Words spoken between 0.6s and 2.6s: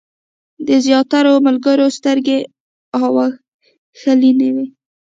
د زیاترو ملګرو سترګې